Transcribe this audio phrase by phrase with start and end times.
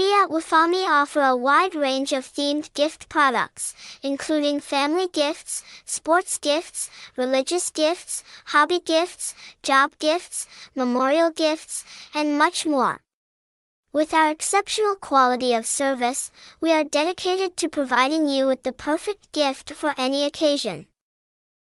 [0.00, 6.38] We at Wifami offer a wide range of themed gift products, including family gifts, sports
[6.38, 6.88] gifts,
[7.18, 11.84] religious gifts, hobby gifts, job gifts, memorial gifts,
[12.14, 13.02] and much more.
[13.92, 16.30] With our exceptional quality of service,
[16.62, 20.86] we are dedicated to providing you with the perfect gift for any occasion.